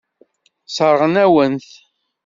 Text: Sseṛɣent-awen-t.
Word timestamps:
Sseṛɣent-awen-t. 0.67 1.69